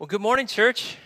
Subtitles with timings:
[0.00, 0.96] Well, good morning, church.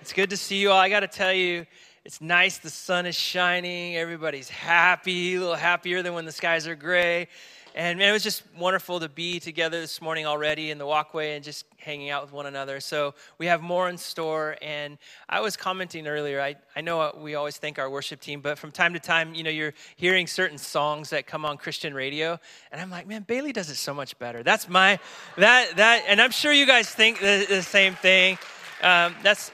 [0.00, 0.78] It's good to see you all.
[0.78, 1.66] I got to tell you,
[2.08, 2.56] it's nice.
[2.56, 3.94] The sun is shining.
[3.94, 7.28] Everybody's happy, a little happier than when the skies are gray.
[7.74, 11.36] And man, it was just wonderful to be together this morning already in the walkway
[11.36, 12.80] and just hanging out with one another.
[12.80, 14.56] So we have more in store.
[14.62, 14.96] And
[15.28, 18.70] I was commenting earlier, I, I know we always thank our worship team, but from
[18.70, 22.40] time to time, you know, you're hearing certain songs that come on Christian radio.
[22.72, 24.42] And I'm like, man, Bailey does it so much better.
[24.42, 24.98] That's my,
[25.36, 28.38] that, that, and I'm sure you guys think the, the same thing.
[28.82, 29.50] Um, that's,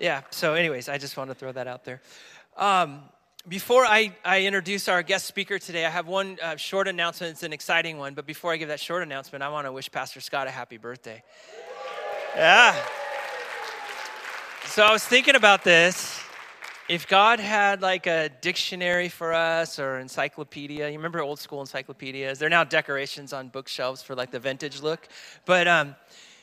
[0.00, 0.22] yeah.
[0.30, 2.00] So, anyways, I just want to throw that out there.
[2.56, 3.02] Um,
[3.46, 7.32] before I, I introduce our guest speaker today, I have one uh, short announcement.
[7.32, 8.14] It's an exciting one.
[8.14, 10.76] But before I give that short announcement, I want to wish Pastor Scott a happy
[10.76, 11.22] birthday.
[12.36, 12.76] Yeah.
[14.66, 16.20] So I was thinking about this.
[16.88, 22.38] If God had like a dictionary for us or encyclopedia, you remember old school encyclopedias?
[22.38, 25.08] They're now decorations on bookshelves for like the vintage look.
[25.44, 25.96] But um,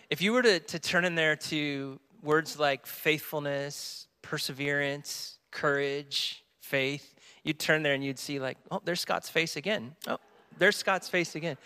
[0.10, 7.16] if you were to, to turn in there to words like faithfulness, perseverance, courage, faith,
[7.44, 9.96] you'd turn there and you'd see, like, oh, there's Scott's face again.
[10.08, 10.18] Oh,
[10.58, 11.58] there's Scott's face again.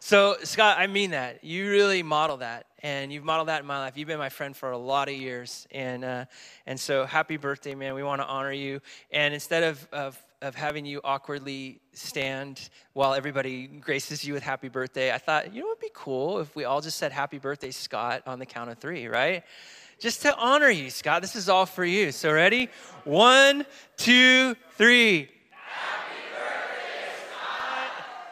[0.00, 1.42] So, Scott, I mean that.
[1.42, 2.66] You really model that.
[2.82, 3.96] And you've modeled that in my life.
[3.96, 5.66] You've been my friend for a lot of years.
[5.72, 6.24] And, uh,
[6.66, 7.94] and so, happy birthday, man.
[7.94, 8.80] We want to honor you.
[9.10, 14.68] And instead of, of, of having you awkwardly stand while everybody graces you with happy
[14.68, 17.70] birthday, I thought, you know would be cool if we all just said happy birthday,
[17.70, 19.42] Scott, on the count of three, right?
[19.98, 21.22] Just to honor you, Scott.
[21.22, 22.12] This is all for you.
[22.12, 22.68] So, ready?
[23.04, 25.28] One, two, three.
[25.50, 26.14] Happy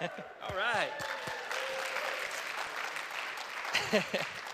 [0.01, 0.13] birthday, Scott.
[0.49, 0.57] all
[4.03, 4.23] right.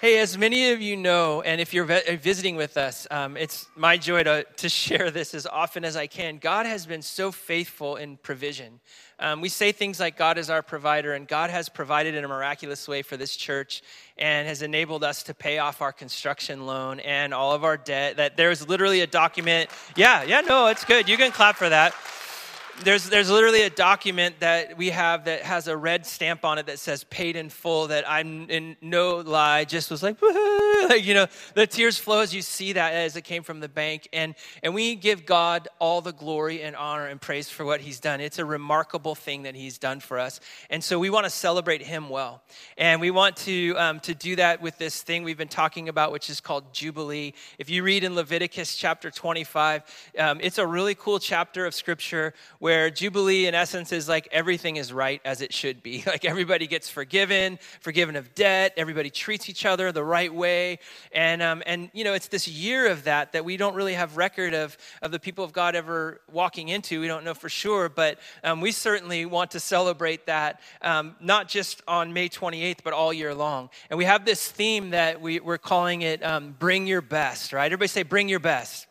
[0.00, 3.98] Hey, as many of you know, and if you're visiting with us, um, it's my
[3.98, 6.38] joy to, to share this as often as I can.
[6.38, 8.80] God has been so faithful in provision.
[9.18, 12.28] Um, we say things like God is our provider, and God has provided in a
[12.28, 13.82] miraculous way for this church
[14.16, 18.16] and has enabled us to pay off our construction loan and all of our debt.
[18.16, 19.68] That there's literally a document.
[19.96, 21.10] Yeah, yeah, no, it's good.
[21.10, 21.92] You can clap for that
[22.84, 26.66] there's, there's literally a document that we have that has a red stamp on it
[26.66, 31.14] that says paid in full that I'm in no lie just was like, like you
[31.14, 34.08] know the tears flow as you see that as it came from the bank.
[34.12, 38.00] And and we give God all the glory and honor and praise for what he's
[38.00, 38.20] done.
[38.20, 40.40] It's a remarkable thing that he's done for us.
[40.70, 42.42] And so we want to celebrate him well.
[42.78, 46.12] And we want to um, to do that with this thing we've been talking about
[46.12, 47.34] which is called Jubilee.
[47.58, 52.34] If you read in Leviticus chapter 25 um, it's a really cool chapter of scripture
[52.58, 56.04] where where Jubilee, in essence, is like everything is right as it should be.
[56.10, 60.78] Like everybody gets forgiven, forgiven of debt, everybody treats each other the right way.
[61.12, 64.16] And, um, and you know, it's this year of that that we don't really have
[64.16, 67.00] record of, of the people of God ever walking into.
[67.00, 71.48] We don't know for sure, but um, we certainly want to celebrate that, um, not
[71.48, 73.70] just on May 28th, but all year long.
[73.88, 77.66] And we have this theme that we, we're calling it um, Bring Your Best, right?
[77.66, 78.86] Everybody say, Bring Your Best.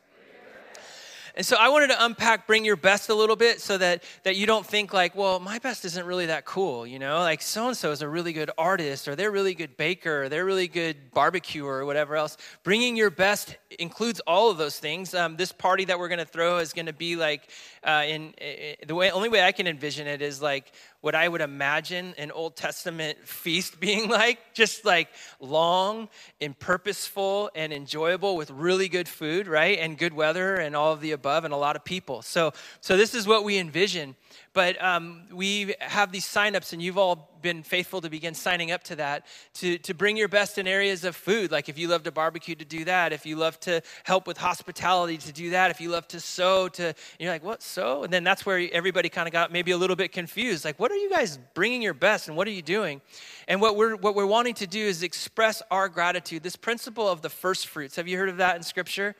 [1.39, 4.35] And so I wanted to unpack bring your best a little bit so that, that
[4.35, 7.19] you don't think like, well, my best isn't really that cool, you know?
[7.19, 10.27] Like so and so is a really good artist or they're really good baker or
[10.27, 12.35] they're really good barbecue or whatever else.
[12.63, 15.13] Bringing your best includes all of those things.
[15.13, 17.49] Um, this party that we're going to throw is going to be like,
[17.83, 21.27] uh, in, in the way, only way I can envision it is like what I
[21.27, 25.09] would imagine an Old Testament feast being like, just like
[25.39, 26.09] long
[26.41, 29.79] and purposeful and enjoyable with really good food, right?
[29.79, 32.21] And good weather and all of the above and a lot of people.
[32.21, 34.15] So, so this is what we envision.
[34.53, 38.83] But um, we have these signups, and you've all been faithful to begin signing up
[38.83, 41.51] to that to, to bring your best in areas of food.
[41.51, 43.13] Like if you love to barbecue, to do that.
[43.13, 45.71] If you love to help with hospitality, to do that.
[45.71, 48.03] If you love to sew, to you're like, what sew?
[48.03, 50.65] And then that's where everybody kind of got maybe a little bit confused.
[50.65, 53.01] Like, what are you guys bringing your best, and what are you doing?
[53.47, 56.43] And what we're what we're wanting to do is express our gratitude.
[56.43, 57.95] This principle of the first fruits.
[57.95, 59.15] Have you heard of that in Scripture?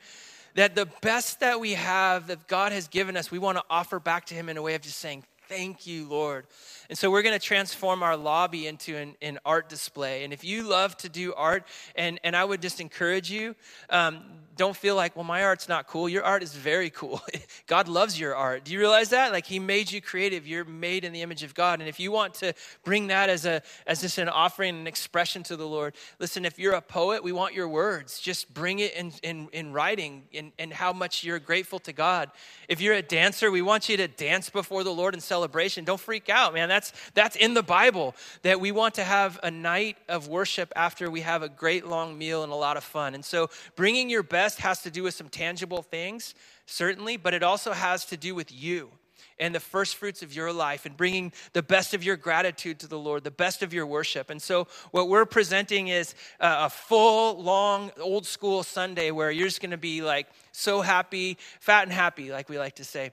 [0.54, 3.98] That the best that we have that God has given us, we want to offer
[4.00, 6.46] back to Him in a way of just saying, Thank you, Lord.
[6.90, 10.24] And so we're going to transform our lobby into an, an, art display.
[10.24, 13.54] And if you love to do art, and, and I would just encourage you,
[13.90, 14.24] um,
[14.56, 16.08] don't feel like, well, my art's not cool.
[16.08, 17.22] Your art is very cool.
[17.66, 18.64] God loves your art.
[18.64, 19.32] Do you realize that?
[19.32, 20.46] Like He made you creative.
[20.46, 21.80] You're made in the image of God.
[21.80, 22.52] And if you want to
[22.84, 26.58] bring that as a as just an offering, an expression to the Lord, listen, if
[26.58, 28.20] you're a poet, we want your words.
[28.20, 32.30] Just bring it in, in, in writing and, and how much you're grateful to God.
[32.68, 35.84] If you're a dancer, we want you to dance before the Lord in celebration.
[35.84, 36.68] Don't freak out, man.
[36.68, 40.72] That's that's, that's in the Bible that we want to have a night of worship
[40.74, 43.14] after we have a great long meal and a lot of fun.
[43.14, 46.34] And so bringing your best has to do with some tangible things,
[46.64, 48.90] certainly, but it also has to do with you
[49.38, 52.86] and the first fruits of your life and bringing the best of your gratitude to
[52.86, 54.30] the Lord, the best of your worship.
[54.30, 59.60] And so, what we're presenting is a full, long, old school Sunday where you're just
[59.60, 63.12] going to be like so happy, fat and happy, like we like to say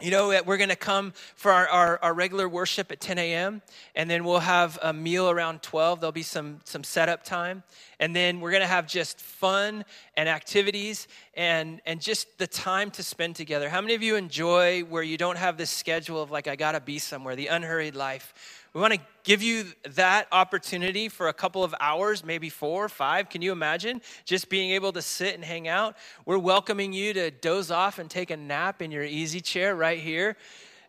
[0.00, 3.62] you know we're going to come for our, our, our, regular worship at 10 a.m
[3.94, 7.62] and then we'll have a meal around 12 there'll be some some setup time.
[7.98, 9.84] And then we're going to have just fun
[10.16, 13.68] and activities and and just the time to spend together.
[13.68, 16.80] How many of you enjoy where you don't have this schedule of like i gotta
[16.80, 18.34] be somewhere the unhurried life
[18.72, 19.64] we want to give you
[19.94, 23.28] that opportunity for a couple of hours, maybe four, five.
[23.28, 25.96] Can you imagine just being able to sit and hang out?
[26.24, 29.98] We're welcoming you to doze off and take a nap in your easy chair right
[29.98, 30.36] here.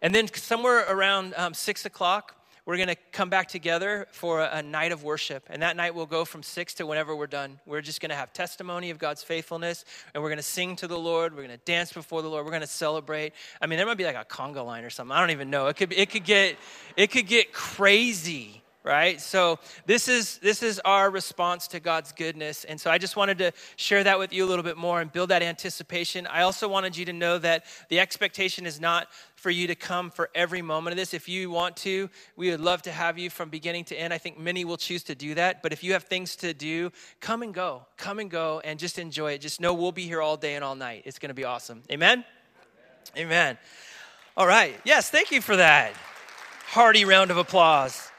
[0.03, 2.35] And then somewhere around um, six o'clock,
[2.71, 5.43] we're going to come back together for a, a, night of worship.
[5.49, 7.59] And that night will go from six to whenever we're done.
[7.65, 9.83] We're just going to have testimony of God's faithfulness,
[10.13, 11.33] and we're going to sing to the Lord.
[11.33, 12.45] We're going to dance before the Lord.
[12.45, 13.33] We're going to celebrate.
[13.61, 15.11] I mean, there might be like a conga line or something.
[15.11, 15.67] I don't even know.
[15.67, 16.55] It could, it could, get,
[16.95, 22.63] it could get crazy right so this is this is our response to god's goodness
[22.63, 25.11] and so i just wanted to share that with you a little bit more and
[25.11, 29.07] build that anticipation i also wanted you to know that the expectation is not
[29.41, 31.15] for you to come for every moment of this.
[31.15, 34.13] If you want to, we would love to have you from beginning to end.
[34.13, 35.63] I think many will choose to do that.
[35.63, 37.87] But if you have things to do, come and go.
[37.97, 39.41] Come and go and just enjoy it.
[39.41, 41.01] Just know we'll be here all day and all night.
[41.05, 41.81] It's going to be awesome.
[41.91, 42.23] Amen?
[43.17, 43.25] Amen.
[43.25, 43.57] Amen.
[44.37, 44.79] All right.
[44.85, 45.93] Yes, thank you for that.
[46.67, 48.10] Hearty round of applause.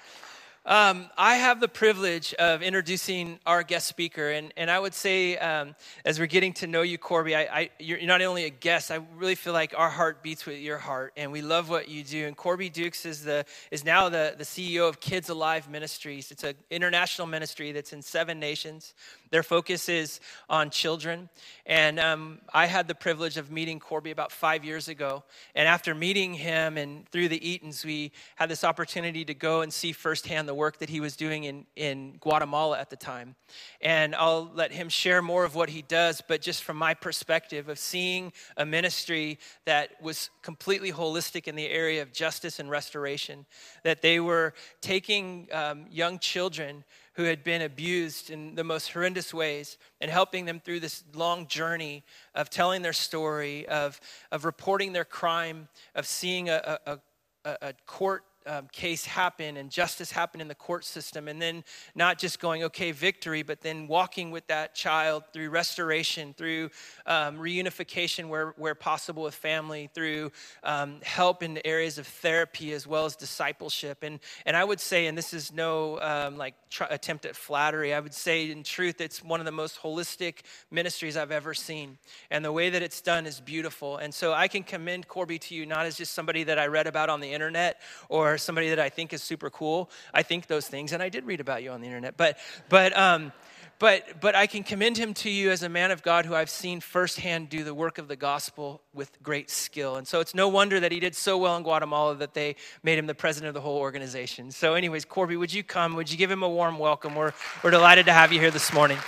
[0.64, 5.36] Um, I have the privilege of introducing our guest speaker, and, and I would say,
[5.38, 5.74] um,
[6.04, 8.92] as we're getting to know you, Corbey, I, I, you're not only a guest.
[8.92, 12.04] I really feel like our heart beats with your heart, and we love what you
[12.04, 12.28] do.
[12.28, 16.30] And Corbey Dukes is the is now the, the CEO of Kids Alive Ministries.
[16.30, 18.94] It's an international ministry that's in seven nations.
[19.32, 20.20] Their focus is
[20.50, 21.31] on children.
[21.64, 25.25] And um, I had the privilege of meeting Corbey about five years ago.
[25.55, 29.73] And after meeting him and through the Eatons, we had this opportunity to go and
[29.73, 33.34] see firsthand the work that he was doing in, in Guatemala at the time.
[33.81, 37.70] And I'll let him share more of what he does, but just from my perspective
[37.70, 43.46] of seeing a ministry that was completely holistic in the area of justice and restoration,
[43.82, 44.52] that they were
[44.82, 50.44] taking um, young children who had been abused in the most horrendous ways and helping
[50.44, 52.02] them through this long journey
[52.34, 54.00] of telling their story, of,
[54.30, 56.98] of reporting their crime, of seeing a, a,
[57.44, 61.64] a, a court um, case happen and justice happen in the court system, and then
[61.94, 66.70] not just going, okay, victory, but then walking with that child through restoration, through
[67.06, 70.30] um, reunification where, where possible with family, through
[70.62, 74.02] um, help in the areas of therapy as well as discipleship.
[74.02, 77.94] And, and I would say, and this is no um, like tr- attempt at flattery,
[77.94, 80.40] I would say in truth, it's one of the most holistic
[80.70, 81.98] ministries I've ever seen.
[82.30, 83.98] And the way that it's done is beautiful.
[83.98, 86.86] And so I can commend Corbey to you not as just somebody that I read
[86.86, 89.90] about on the internet or or somebody that I think is super cool.
[90.14, 92.17] I think those things, and I did read about you on the internet.
[92.17, 92.38] But,
[92.69, 93.32] but, um,
[93.79, 96.50] but, but I can commend him to you as a man of God who I've
[96.50, 99.96] seen firsthand do the work of the gospel with great skill.
[99.96, 102.99] And so it's no wonder that he did so well in Guatemala that they made
[102.99, 104.52] him the president of the whole organization.
[104.52, 105.96] So, anyways, Corbey, would you come?
[105.96, 107.17] Would you give him a warm welcome?
[107.17, 107.32] We're,
[107.64, 108.99] we're delighted to have you here this morning.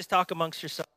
[0.00, 0.88] Just talk amongst yourselves.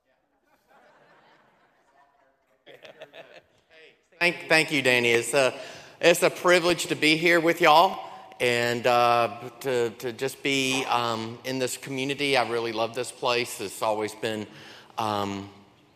[4.18, 5.10] Thank, thank you, Danny.
[5.10, 5.54] It's a,
[6.00, 8.00] it's a privilege to be here with y'all
[8.40, 12.38] and uh, to, to just be um, in this community.
[12.38, 13.60] I really love this place.
[13.60, 14.48] It's always been,
[14.98, 15.50] um,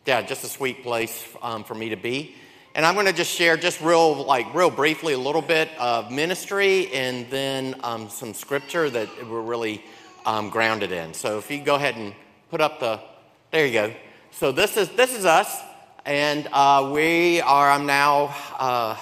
[0.06, 2.36] yeah, just a sweet place um, for me to be.
[2.76, 6.12] And I'm going to just share just real, like, real briefly a little bit of
[6.12, 9.82] ministry and then um, some scripture that we're really
[10.26, 11.14] um, grounded in.
[11.14, 12.14] So if you go ahead and
[12.50, 13.00] put up the,
[13.52, 13.94] there you go.
[14.32, 15.60] So this is, this is us,
[16.06, 18.98] and uh, we are, I'm now, uh,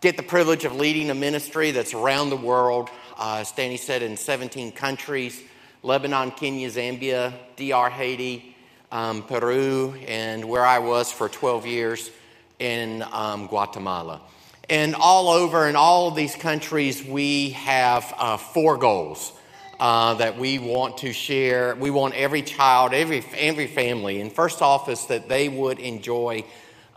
[0.00, 4.02] get the privilege of leading a ministry that's around the world, uh, as Danny said,
[4.02, 5.42] in 17 countries,
[5.82, 8.54] Lebanon, Kenya, Zambia, DR, Haiti,
[8.92, 12.10] um, Peru, and where I was for 12 years
[12.58, 14.20] in um, Guatemala.
[14.68, 19.32] And all over in all of these countries, we have uh, four goals
[19.78, 21.74] uh, that we want to share.
[21.74, 26.44] We want every child, every, every family, and first off is that they would enjoy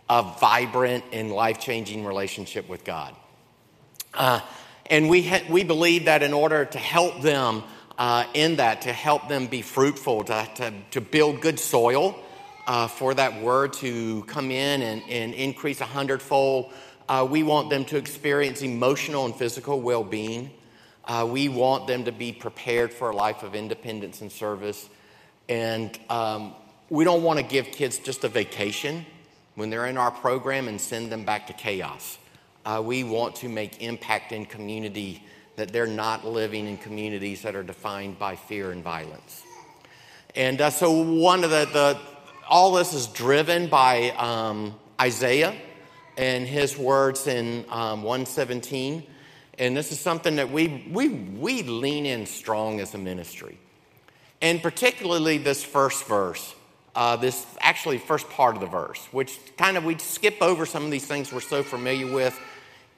[0.09, 3.15] a vibrant and life changing relationship with God.
[4.13, 4.39] Uh,
[4.89, 7.63] and we, ha- we believe that in order to help them
[7.97, 12.17] uh, in that, to help them be fruitful, to, to, to build good soil
[12.65, 16.71] uh, for that word to come in and, and increase a hundredfold,
[17.07, 20.49] uh, we want them to experience emotional and physical well being.
[21.09, 24.87] Uh, we want them to be prepared for a life of independence and service.
[25.49, 26.53] And um,
[26.91, 29.07] we don't want to give kids just a vacation
[29.55, 32.19] when they're in our program and send them back to chaos.
[32.63, 35.23] Uh, we want to make impact in community
[35.55, 39.41] that they're not living in communities that are defined by fear and violence.
[40.35, 41.99] And uh, so one of the, the,
[42.47, 45.55] all this is driven by um, Isaiah
[46.19, 49.07] and his words in um, 117.
[49.59, 53.57] And this is something that we, we, we lean in strong as a ministry.
[54.41, 56.55] And particularly this first verse,
[56.95, 60.85] uh, this actually first part of the verse, which kind of we skip over some
[60.85, 62.39] of these things we're so familiar with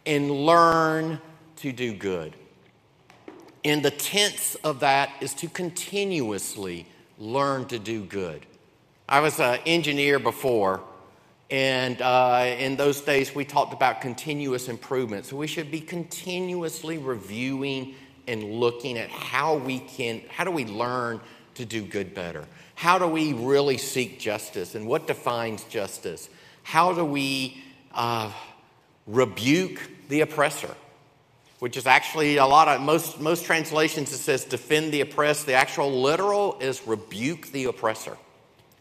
[0.06, 1.20] and learn
[1.58, 2.36] to do good.
[3.64, 6.86] And the tense of that is to continuously
[7.18, 8.46] learn to do good.
[9.10, 10.82] I was an engineer before,
[11.52, 15.26] and uh, in those days we talked about continuous improvement.
[15.26, 20.64] So we should be continuously reviewing and looking at how we can, how do we
[20.64, 21.20] learn
[21.56, 22.46] to do good better?
[22.76, 24.76] How do we really seek justice?
[24.76, 26.30] And what defines justice?
[26.64, 27.62] How do we
[27.94, 28.32] uh,
[29.06, 30.74] rebuke the oppressor?
[31.60, 35.46] Which is actually a lot of most, most translations it says defend the oppressed.
[35.46, 38.18] The actual literal is rebuke the oppressor.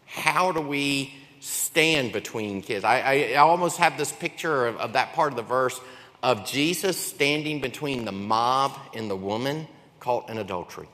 [0.05, 2.85] How do we stand between kids?
[2.85, 5.79] I, I, almost have this picture of, of that part of the verse
[6.23, 9.67] of Jesus standing between the mob and the woman
[9.99, 10.87] caught in adultery.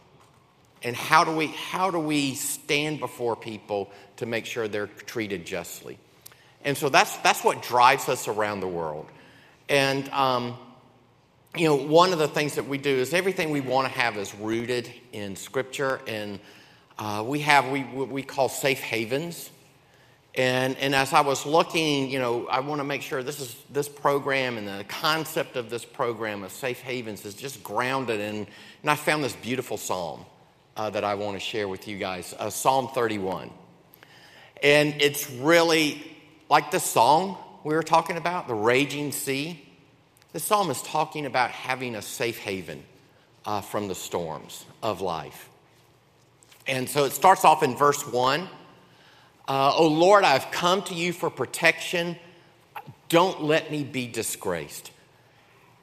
[0.83, 5.45] And how do we how do we stand before people to make sure they're treated
[5.45, 5.97] justly?
[6.63, 9.07] And so that's that's what drives us around the world.
[9.67, 10.57] And um,
[11.57, 14.17] you know, one of the things that we do is everything we want to have
[14.17, 16.39] is rooted in Scripture, and
[16.99, 19.49] uh, we have we we call safe havens.
[20.37, 23.55] And, and as I was looking, you know, I want to make sure this is
[23.71, 28.47] this program and the concept of this program of safe havens is just grounded in.
[28.83, 30.25] And I found this beautiful psalm
[30.77, 33.49] uh, that I want to share with you guys uh, Psalm 31.
[34.61, 36.15] And it's really
[36.49, 39.67] like the song we were talking about, the raging sea.
[40.33, 42.83] The psalm is talking about having a safe haven
[43.43, 45.49] uh, from the storms of life.
[46.67, 48.47] And so it starts off in verse 1.
[49.47, 52.17] Uh, oh Lord, I've come to you for protection.
[53.07, 54.91] Don't let me be disgraced.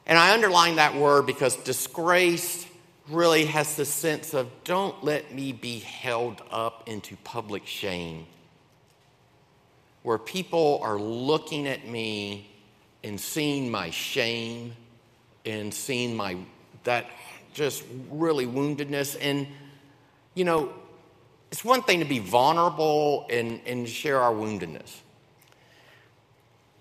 [0.05, 2.67] And I underline that word because disgraced
[3.09, 8.27] really has the sense of don't let me be held up into public shame,
[10.03, 12.51] where people are looking at me
[13.03, 14.75] and seeing my shame
[15.45, 16.37] and seeing my
[16.83, 17.07] that
[17.53, 19.47] just really woundedness and
[20.35, 20.71] you know
[21.51, 25.01] it's one thing to be vulnerable and, and share our woundedness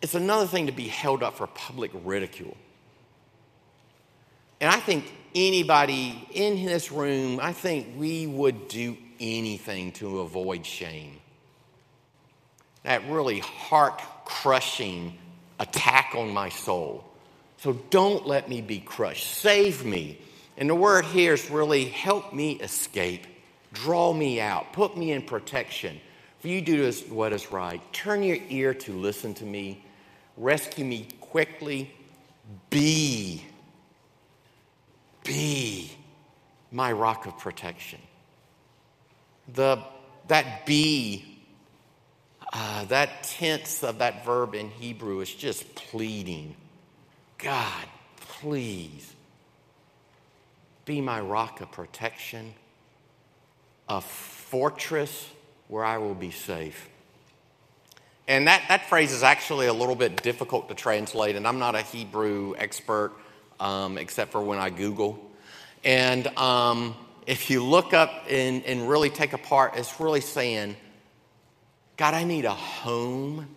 [0.03, 2.57] it's another thing to be held up for public ridicule
[4.61, 10.65] and i think anybody in this room, I think we would do anything to avoid
[10.65, 11.19] shame.
[12.85, 15.19] That really heart crushing
[15.59, 17.05] attack on my soul.
[17.59, 19.27] So don't let me be crushed.
[19.27, 20.19] Save me.
[20.57, 23.27] And the word here is really help me escape,
[23.75, 26.01] draw me out, put me in protection.
[26.41, 27.81] For you do what is right.
[27.93, 29.85] Turn your ear to listen to me,
[30.37, 31.93] rescue me quickly,
[32.71, 33.45] be
[35.25, 35.91] be
[36.71, 37.99] my rock of protection.
[39.55, 39.83] The,
[40.29, 41.41] that be,
[42.53, 46.55] uh, that tense of that verb in Hebrew is just pleading.
[47.39, 49.15] God, please
[50.85, 52.55] be my rock of protection,
[53.89, 55.29] a fortress
[55.69, 56.89] where I will be safe.
[58.27, 61.75] And that, that phrase is actually a little bit difficult to translate, and I'm not
[61.75, 63.13] a Hebrew expert
[63.61, 65.19] um, except for when I Google.
[65.85, 66.95] And um,
[67.27, 70.77] if you look up and, and really take apart, it's really saying,
[71.97, 73.49] God, I need a home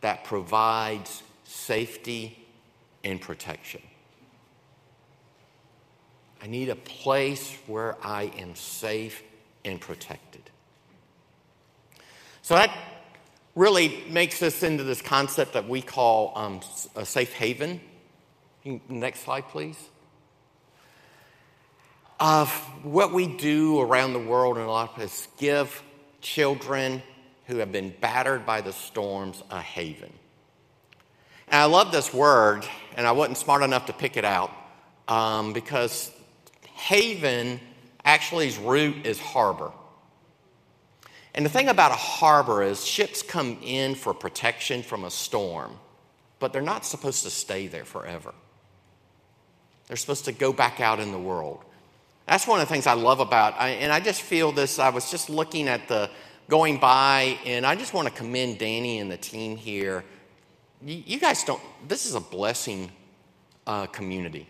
[0.00, 2.38] that provides safety
[3.04, 3.82] and protection.
[6.42, 9.22] I need a place where I am safe
[9.64, 10.42] and protected.
[12.42, 12.76] So that
[13.54, 16.60] really makes us into this concept that we call um,
[16.96, 17.80] a safe haven.
[18.88, 19.78] Next slide, please.
[22.18, 22.50] Of
[22.84, 25.82] what we do around the world in a lot of places, give
[26.20, 27.02] children
[27.46, 30.12] who have been battered by the storms a haven.
[31.48, 32.64] And I love this word,
[32.96, 34.50] and I wasn't smart enough to pick it out
[35.08, 36.10] um, because
[36.74, 37.60] haven
[38.04, 39.72] actually's root is harbor.
[41.34, 45.78] And the thing about a harbor is ships come in for protection from a storm,
[46.38, 48.34] but they're not supposed to stay there forever.
[49.86, 51.64] They're supposed to go back out in the world.
[52.26, 54.78] That's one of the things I love about, I, and I just feel this.
[54.78, 56.10] I was just looking at the
[56.48, 60.04] going by, and I just want to commend Danny and the team here.
[60.84, 61.60] You, you guys don't.
[61.88, 62.90] This is a blessing
[63.66, 64.46] uh, community.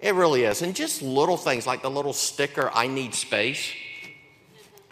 [0.00, 3.70] It really is, and just little things like the little sticker, "I need space,"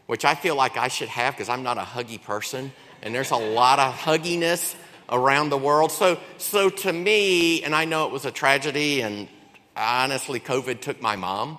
[0.06, 2.72] which I feel like I should have because I'm not a huggy person,
[3.02, 4.74] and there's a lot of hugginess
[5.10, 5.90] around the world.
[5.90, 9.28] So, so to me, and I know it was a tragedy, and
[9.76, 11.58] honestly, COVID took my mom.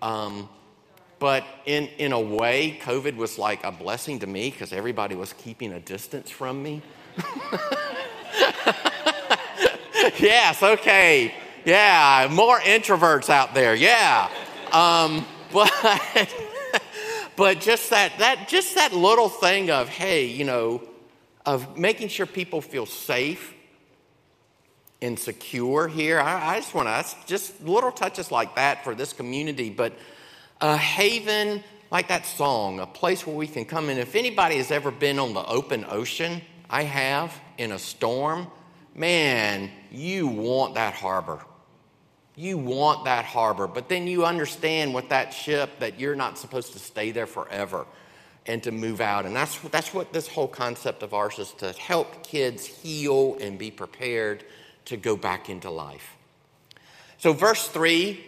[0.00, 0.48] Um,
[1.18, 5.32] but in, in a way, COVID was like a blessing to me because everybody was
[5.34, 6.82] keeping a distance from me.
[10.18, 11.32] yes, okay.
[11.64, 13.74] Yeah, more introverts out there.
[13.74, 14.28] Yeah.
[14.72, 16.34] Um, but
[17.36, 20.82] but just that that just that little thing of hey, you know,
[21.44, 23.54] of making sure people feel safe
[25.00, 26.20] and secure here.
[26.20, 29.92] I, I just want to just little touches like that for this community, but
[30.60, 33.98] a haven like that song, a place where we can come in.
[33.98, 36.40] If anybody has ever been on the open ocean,
[36.70, 38.46] I have in a storm,
[38.94, 41.44] man, you want that harbor.
[42.34, 46.72] You want that harbor, but then you understand with that ship that you're not supposed
[46.72, 47.86] to stay there forever
[48.46, 49.26] and to move out.
[49.26, 53.58] And that's, that's what this whole concept of ours is to help kids heal and
[53.58, 54.44] be prepared
[54.86, 56.16] to go back into life.
[57.18, 58.24] So, verse 3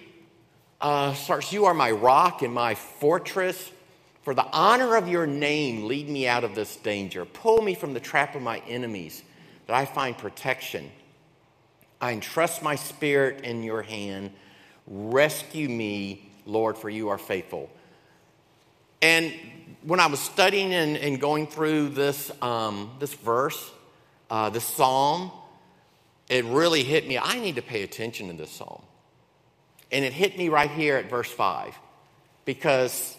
[0.80, 3.70] uh, starts, You are my rock and my fortress.
[4.22, 7.24] For the honor of your name, lead me out of this danger.
[7.24, 9.22] Pull me from the trap of my enemies,
[9.66, 10.90] that I find protection.
[12.04, 14.30] I entrust my spirit in your hand.
[14.86, 17.70] Rescue me, Lord, for you are faithful.
[19.00, 19.32] And
[19.82, 23.72] when I was studying and, and going through this, um, this verse,
[24.28, 25.32] uh, this psalm,
[26.28, 27.16] it really hit me.
[27.16, 28.82] I need to pay attention to this psalm.
[29.90, 31.74] And it hit me right here at verse 5
[32.44, 33.16] because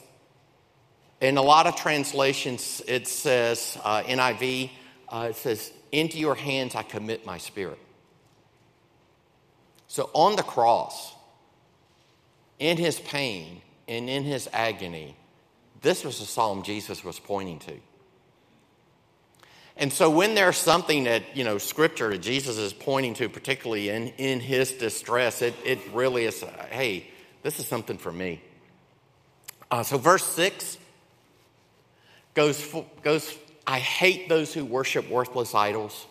[1.21, 4.69] in a lot of translations it says, uh, NIV,
[5.09, 7.79] uh, it says, Into your hands I commit my spirit.
[9.95, 11.13] So on the cross,
[12.59, 15.15] in his pain and in his agony,
[15.79, 17.77] this was the psalm Jesus was pointing to.
[19.77, 24.09] And so when there's something that, you know, scripture Jesus is pointing to, particularly in,
[24.17, 27.07] in his distress, it, it really is, hey,
[27.41, 28.41] this is something for me.
[29.71, 30.77] Uh, so verse 6
[32.33, 33.33] goes, goes,
[33.65, 36.05] I hate those who worship worthless idols.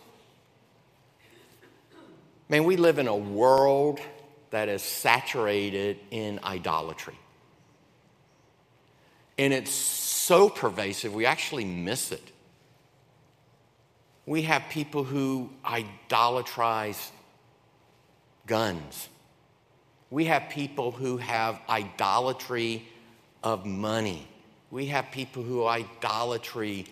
[2.49, 4.01] Man, we live in a world
[4.51, 7.19] that is saturated in idolatry.
[9.39, 12.23] And it's so pervasive, we actually miss it.
[14.27, 17.13] We have people who idolatrize
[18.47, 19.09] guns.
[20.11, 22.87] We have people who have idolatry
[23.43, 24.29] of money.
[24.71, 26.87] We have people who idolatry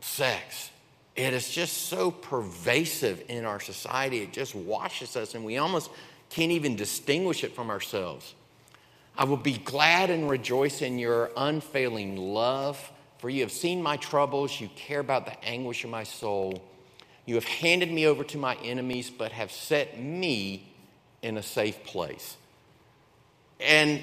[0.00, 0.70] sex.
[1.20, 4.20] It is just so pervasive in our society.
[4.20, 5.90] It just washes us, and we almost
[6.30, 8.34] can't even distinguish it from ourselves.
[9.16, 13.98] I will be glad and rejoice in your unfailing love for you have seen my
[13.98, 16.62] troubles, you care about the anguish of my soul.
[17.26, 20.72] You have handed me over to my enemies, but have set me
[21.20, 22.38] in a safe place.
[23.60, 24.00] And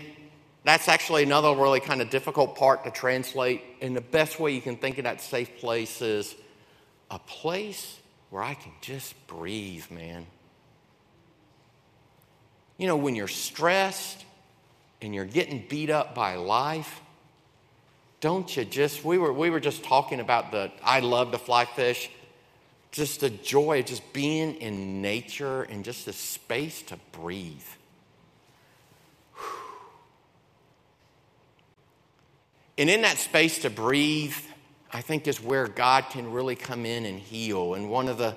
[0.63, 3.63] that's actually another really kind of difficult part to translate.
[3.81, 6.35] And the best way you can think of that safe place is
[7.09, 7.97] a place
[8.29, 10.25] where I can just breathe, man.
[12.77, 14.25] You know, when you're stressed
[15.01, 17.01] and you're getting beat up by life,
[18.19, 21.65] don't you just, we were, we were just talking about the, I love to fly
[21.65, 22.09] fish,
[22.91, 27.61] just the joy of just being in nature and just the space to breathe.
[32.77, 34.35] And in that space to breathe,
[34.91, 37.73] I think is where God can really come in and heal.
[37.73, 38.35] And one of the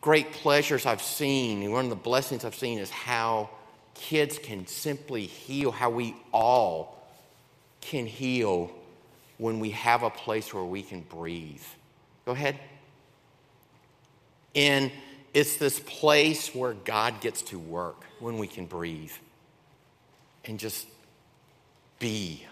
[0.00, 3.50] great pleasures I've seen, and one of the blessings I've seen is how
[3.94, 7.02] kids can simply heal, how we all
[7.80, 8.70] can heal
[9.38, 11.62] when we have a place where we can breathe.
[12.26, 12.58] Go ahead.
[14.54, 14.90] And
[15.32, 19.12] it's this place where God gets to work when we can breathe
[20.44, 20.86] and just
[21.98, 22.44] be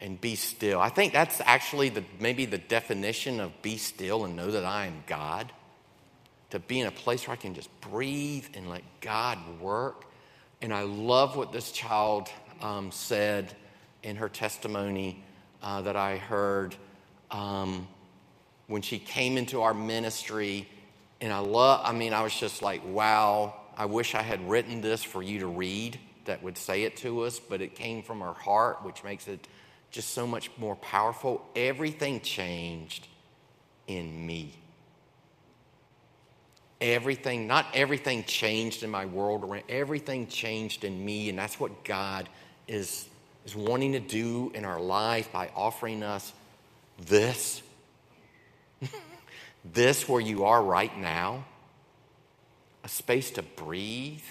[0.00, 0.80] and be still.
[0.80, 4.86] I think that's actually the, maybe the definition of be still and know that I
[4.86, 5.52] am God.
[6.50, 10.04] To be in a place where I can just breathe and let God work.
[10.62, 12.28] And I love what this child
[12.60, 13.54] um, said
[14.02, 15.22] in her testimony
[15.62, 16.74] uh, that I heard
[17.30, 17.86] um,
[18.66, 20.66] when she came into our ministry.
[21.20, 24.80] And I love, I mean, I was just like, wow, I wish I had written
[24.80, 28.20] this for you to read that would say it to us, but it came from
[28.20, 29.46] her heart, which makes it
[29.90, 31.44] just so much more powerful.
[31.56, 33.08] Everything changed
[33.86, 34.52] in me.
[36.80, 41.84] Everything, not everything changed in my world around, everything changed in me, and that's what
[41.84, 42.28] God
[42.66, 43.06] is,
[43.44, 46.32] is wanting to do in our life by offering us
[47.06, 47.60] this.
[49.64, 51.44] this where you are right now,
[52.82, 54.22] a space to breathe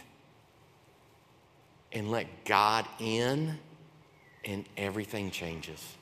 [1.92, 3.60] and let God in,
[4.50, 5.96] and everything changes.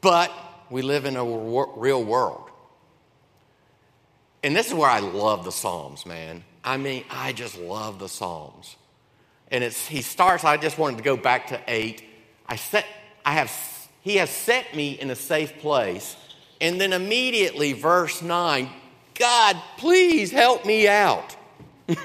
[0.00, 0.32] But
[0.70, 2.50] we live in a real world.
[4.42, 6.42] And this is where I love the Psalms, man.
[6.64, 8.76] I mean, I just love the Psalms.
[9.50, 12.04] And it's he starts, I just wanted to go back to eight.
[12.46, 12.86] I set
[13.24, 13.52] I have
[14.00, 16.16] he has set me in a safe place.
[16.60, 18.68] And then immediately, verse 9,
[19.14, 21.36] God, please help me out.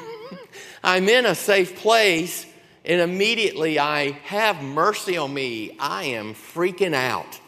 [0.83, 2.45] I'm in a safe place,
[2.87, 5.75] and immediately I have mercy on me.
[5.77, 7.39] I am freaking out.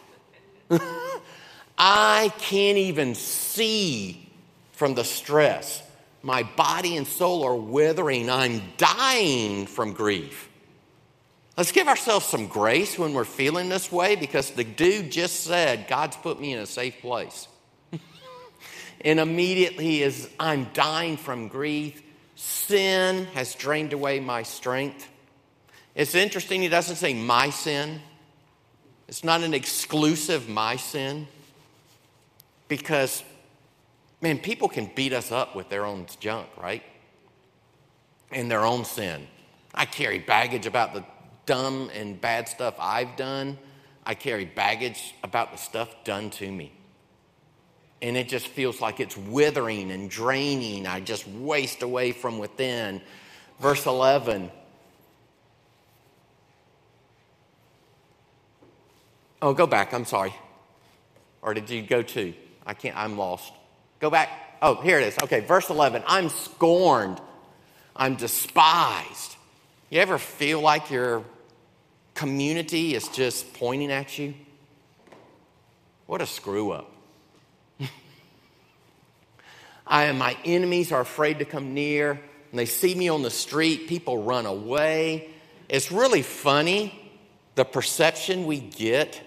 [1.78, 4.30] I can't even see
[4.72, 5.82] from the stress.
[6.22, 8.28] My body and soul are withering.
[8.28, 10.50] I'm dying from grief.
[11.56, 15.88] Let's give ourselves some grace when we're feeling this way because the dude just said,
[15.88, 17.48] God's put me in a safe place.
[19.00, 22.02] and immediately, as I'm dying from grief,
[22.34, 25.08] sin has drained away my strength.
[26.00, 28.00] It's interesting, he doesn't say my sin.
[29.06, 31.28] It's not an exclusive my sin
[32.68, 33.22] because
[34.22, 36.82] Man, people can beat us up with their own junk, right?
[38.30, 39.26] And their own sin.
[39.74, 41.04] I carry baggage about the
[41.46, 43.58] dumb and bad stuff I've done.
[44.04, 46.72] I carry baggage about the stuff done to me.
[48.02, 50.86] And it just feels like it's withering and draining.
[50.86, 53.00] I just waste away from within.
[53.58, 54.50] Verse 11.
[59.42, 59.94] Oh, go back.
[59.94, 60.34] I'm sorry.
[61.42, 62.34] Or did you go to?
[62.66, 63.52] I can't, I'm lost.
[63.98, 64.28] Go back.
[64.62, 65.16] Oh, here it is.
[65.22, 66.02] Okay, verse 11.
[66.06, 67.20] I'm scorned.
[67.96, 69.36] I'm despised.
[69.88, 71.24] You ever feel like your
[72.14, 74.34] community is just pointing at you?
[76.06, 76.92] What a screw up.
[79.86, 82.14] I am, my enemies are afraid to come near.
[82.50, 85.30] When they see me on the street, people run away.
[85.68, 86.96] It's really funny
[87.54, 89.20] the perception we get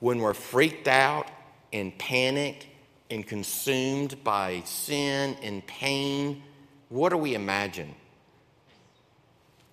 [0.00, 1.28] when we're freaked out
[1.72, 2.66] and panicked
[3.10, 6.42] and consumed by sin and pain,
[6.88, 7.94] what do we imagine?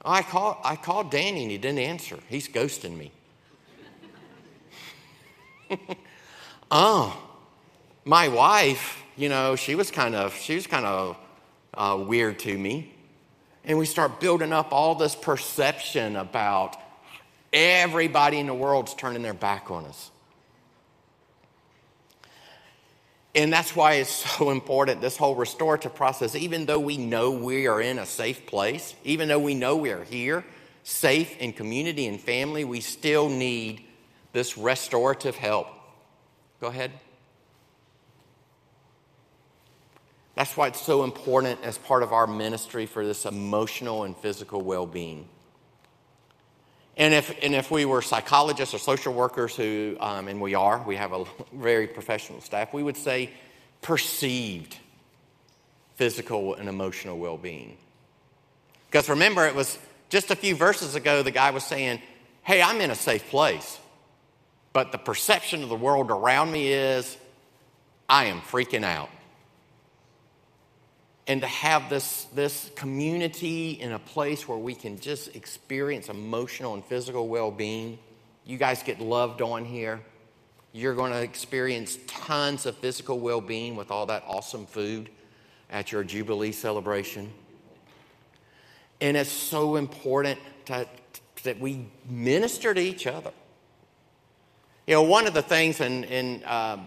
[0.05, 2.19] I called, I called Danny and he didn't answer.
[2.27, 3.11] He's ghosting me.
[6.71, 7.17] oh,
[8.05, 11.17] my wife, you know, she was kind of, she was kind of
[11.73, 12.93] uh, weird to me.
[13.65, 16.75] And we start building up all this perception about
[17.53, 20.11] everybody in the world's turning their back on us.
[23.35, 27.67] And that's why it's so important, this whole restorative process, even though we know we
[27.67, 30.45] are in a safe place, even though we know we are here,
[30.83, 33.85] safe in community and family, we still need
[34.33, 35.67] this restorative help.
[36.59, 36.91] Go ahead.
[40.35, 44.61] That's why it's so important as part of our ministry for this emotional and physical
[44.61, 45.29] well being.
[46.95, 50.83] And if, and if we were psychologists or social workers who, um, and we are,
[50.85, 53.31] we have a very professional staff, we would say
[53.81, 54.77] perceived
[55.95, 57.77] physical and emotional well being.
[58.89, 59.79] Because remember, it was
[60.09, 61.99] just a few verses ago, the guy was saying,
[62.43, 63.79] Hey, I'm in a safe place.
[64.73, 67.17] But the perception of the world around me is,
[68.09, 69.09] I am freaking out
[71.27, 76.73] and to have this, this community in a place where we can just experience emotional
[76.73, 77.97] and physical well being.
[78.45, 80.01] You guys get loved on here.
[80.73, 85.09] You're going to experience tons of physical well being with all that awesome food
[85.69, 87.31] at your Jubilee celebration.
[88.99, 90.87] And it's so important to,
[91.43, 93.31] that we minister to each other.
[94.87, 96.77] You know, one of the things, and, and uh,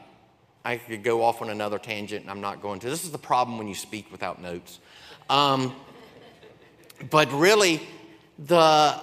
[0.67, 2.91] I could go off on another tangent, and I'm not going to.
[2.91, 4.81] This is the problem when you speak without notes.
[5.31, 5.73] Um,
[7.09, 7.81] but really,
[8.37, 9.01] the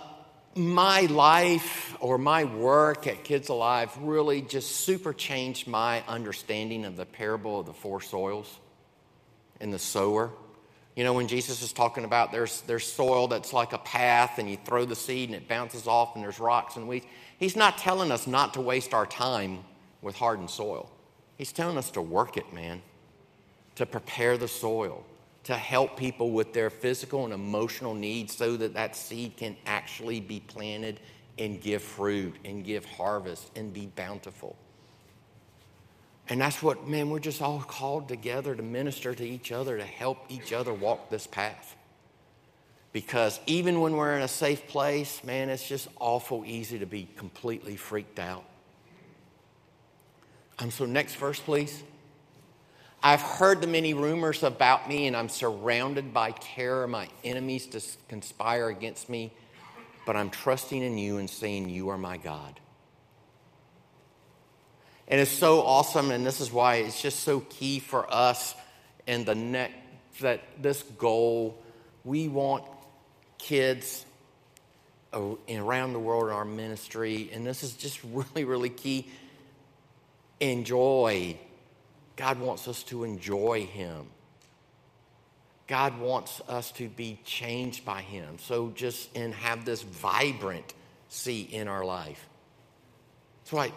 [0.56, 6.98] my life or my work at Kids Alive really just super changed my understanding of
[6.98, 8.60] the parable of the four soils
[9.62, 10.32] and the sower.
[10.98, 14.50] You know, when Jesus is talking about there's, there's soil that's like a path and
[14.50, 17.06] you throw the seed and it bounces off and there's rocks and weeds,
[17.40, 19.64] he's not telling us not to waste our time
[20.02, 20.92] with hardened soil.
[21.44, 22.82] He's telling us to work it, man,
[23.76, 25.04] to prepare the soil,
[25.44, 30.22] to help people with their physical and emotional needs so that that seed can actually
[30.22, 31.02] be planted
[31.38, 34.56] and give fruit and give harvest and be bountiful.
[36.30, 39.84] And that's what, man, we're just all called together to minister to each other, to
[39.84, 41.76] help each other walk this path.
[42.94, 47.10] Because even when we're in a safe place, man, it's just awful easy to be
[47.18, 48.46] completely freaked out.
[50.60, 51.84] Um, so, next verse, please.
[53.02, 56.88] I've heard the many rumors about me, and I'm surrounded by terror.
[56.88, 59.34] My enemies to conspire against me,
[60.06, 62.60] but I'm trusting in you and saying, You are my God.
[65.08, 68.56] And it's so awesome, and this is why it's just so key for us
[69.06, 69.76] in the next
[70.22, 71.62] that this goal,
[72.04, 72.64] we want
[73.38, 74.06] kids
[75.14, 79.10] around the world in our ministry, and this is just really, really key.
[80.44, 81.38] Enjoy.
[82.18, 84.08] God wants us to enjoy Him.
[85.68, 88.38] God wants us to be changed by Him.
[88.40, 90.74] So just and have this vibrant
[91.08, 92.28] see in our life.
[93.44, 93.74] That's right.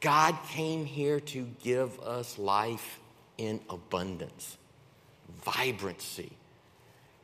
[0.00, 2.98] God came here to give us life
[3.38, 4.58] in abundance,
[5.44, 6.32] vibrancy.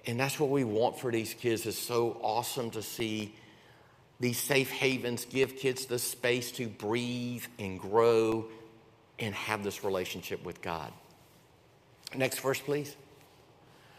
[0.06, 1.66] And that's what we want for these kids.
[1.66, 3.34] It's so awesome to see
[4.20, 8.46] these safe havens give kids the space to breathe and grow
[9.18, 10.92] and have this relationship with God.
[12.14, 12.96] Next verse, please.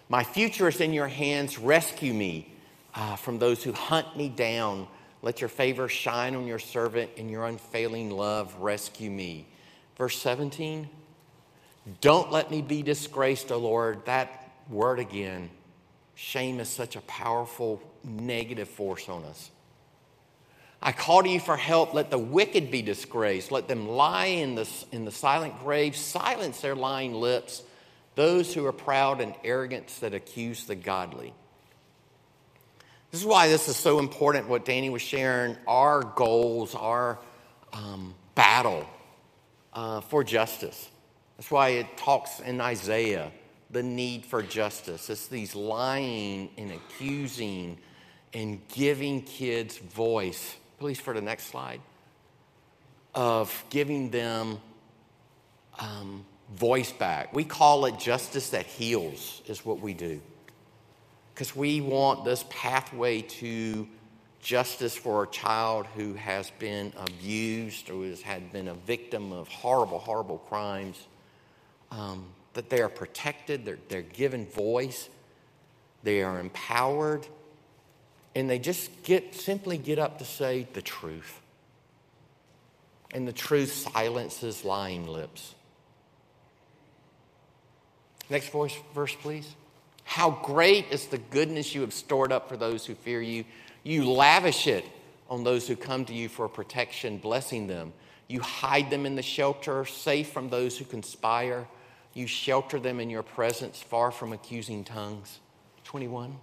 [0.10, 1.57] My future is in your hands.
[1.57, 2.53] Rescue me
[2.93, 4.88] uh, from those who hunt me down.
[5.21, 9.47] Let your favor shine on your servant and your unfailing love rescue me.
[9.97, 10.89] Verse 17.
[11.99, 14.05] Don't let me be disgraced, O Lord.
[14.05, 15.49] That word again.
[16.13, 19.49] Shame is such a powerful negative force on us.
[20.81, 21.93] I call to you for help.
[21.93, 23.51] Let the wicked be disgraced.
[23.51, 25.95] Let them lie in the, in the silent grave.
[25.95, 27.61] Silence their lying lips.
[28.15, 31.33] Those who are proud and arrogant that accuse the godly.
[33.11, 37.19] This is why this is so important, what Danny was sharing our goals, our
[37.73, 38.87] um, battle
[39.73, 40.89] uh, for justice.
[41.37, 43.31] That's why it talks in Isaiah
[43.69, 45.09] the need for justice.
[45.09, 47.77] It's these lying and accusing
[48.33, 50.55] and giving kids voice.
[50.81, 51.79] Please, for the next slide,
[53.13, 54.59] of giving them
[55.77, 57.35] um, voice back.
[57.35, 60.19] We call it justice that heals, is what we do
[61.35, 63.87] because we want this pathway to
[64.41, 69.49] justice for a child who has been abused or has had been a victim of
[69.49, 71.05] horrible, horrible crimes.
[71.91, 75.09] Um, that they are protected, they're, they're given voice,
[76.01, 77.27] they are empowered,
[78.35, 81.39] and they just get simply get up to say the truth.
[83.13, 85.53] And the truth silences lying lips.
[88.29, 89.55] Next voice, verse, please.
[90.05, 93.43] How great is the goodness you have stored up for those who fear you.
[93.83, 94.85] You lavish it
[95.29, 97.91] on those who come to you for protection, blessing them.
[98.27, 101.67] You hide them in the shelter, safe from those who conspire.
[102.13, 105.39] You shelter them in your presence, far from accusing tongues.
[105.83, 106.37] 21.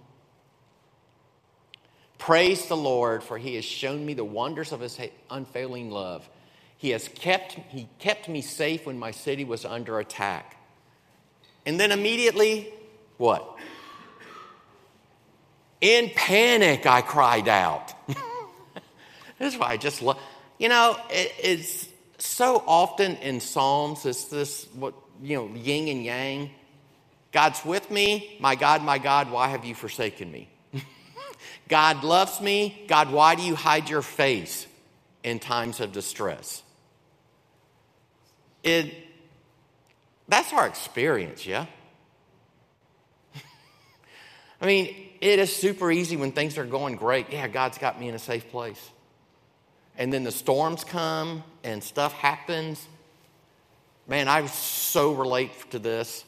[2.19, 4.99] Praise the Lord, for he has shown me the wonders of his
[5.31, 6.29] unfailing love.
[6.77, 10.57] He has kept, he kept me safe when my city was under attack.
[11.65, 12.71] And then immediately,
[13.17, 13.57] what?
[15.81, 17.93] In panic, I cried out.
[19.39, 20.19] this is why I just love,
[20.57, 26.03] you know, it, it's so often in Psalms, it's this, what, you know, yin and
[26.03, 26.49] yang.
[27.31, 28.35] God's with me.
[28.41, 30.48] My God, my God, why have you forsaken me?
[31.67, 32.85] God loves me.
[32.87, 34.67] God, why do you hide your face
[35.23, 36.63] in times of distress?
[38.63, 38.93] It,
[40.27, 41.65] that's our experience, yeah?
[44.61, 47.31] I mean, it is super easy when things are going great.
[47.31, 48.89] Yeah, God's got me in a safe place.
[49.97, 52.87] And then the storms come and stuff happens.
[54.07, 56.23] Man, I so relate to this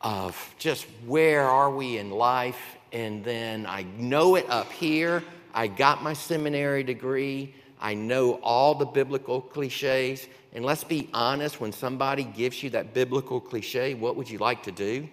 [0.00, 2.76] of just where are we in life?
[2.94, 5.22] And then I know it up here.
[5.52, 7.52] I got my seminary degree.
[7.80, 10.28] I know all the biblical cliches.
[10.54, 14.62] And let's be honest, when somebody gives you that biblical cliche, what would you like
[14.62, 15.08] to do?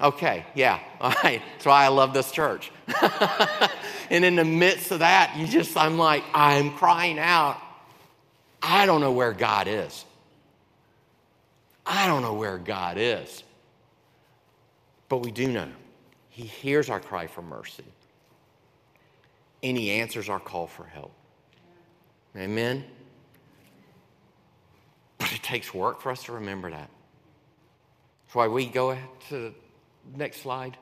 [0.00, 1.40] Okay, yeah, all right.
[1.52, 2.70] That's why I love this church.
[4.10, 7.58] and in the midst of that, you just, I'm like, I'm crying out.
[8.62, 10.04] I don't know where God is.
[11.86, 13.42] I don't know where God is.
[15.12, 15.68] But we do know
[16.30, 17.84] He hears our cry for mercy
[19.62, 21.12] and He answers our call for help.
[22.34, 22.82] Amen?
[25.18, 26.88] But it takes work for us to remember that.
[28.24, 28.96] That's why we go
[29.28, 29.52] to the
[30.16, 30.78] next slide.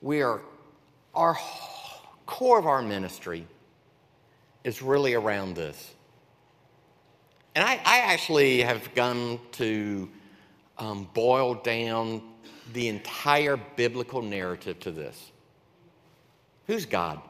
[0.00, 0.40] We are,
[1.14, 1.36] our
[2.24, 3.46] core of our ministry
[4.64, 5.92] is really around this.
[7.54, 10.08] And I, I actually have gone to
[10.80, 12.22] um, boil down
[12.72, 15.30] the entire biblical narrative to this
[16.66, 17.20] Who's God?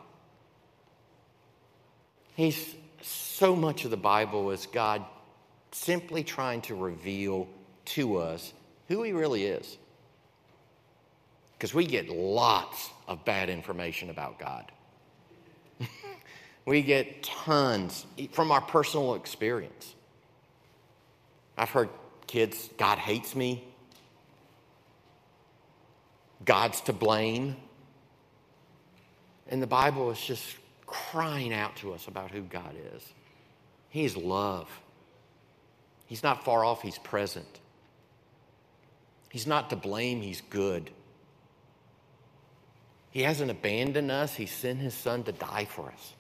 [2.35, 5.05] He's so much of the Bible is God
[5.73, 7.49] simply trying to reveal
[7.87, 8.53] to us
[8.89, 9.79] who He really is.
[11.53, 14.71] Because we get lots of bad information about God.
[16.67, 19.95] we get tons from our personal experience.
[21.57, 21.89] I've heard
[22.31, 23.65] kids, God hates me.
[26.45, 27.57] God's to blame.
[29.49, 33.03] And the Bible is just crying out to us about who God is.
[33.89, 34.69] He's love.
[36.07, 37.61] He's not far off, He's present.
[39.31, 40.91] He's not to blame, He's good.
[43.11, 46.15] He hasn't abandoned us, He sent His Son to die for us.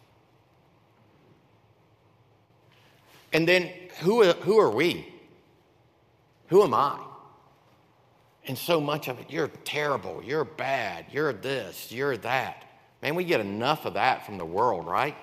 [3.32, 3.70] And then
[4.00, 5.06] who, who are we?
[6.50, 6.98] Who am I?
[8.46, 12.64] And so much of it, you're terrible, you're bad, you're this, you're that.
[13.02, 15.16] Man, we get enough of that from the world, right?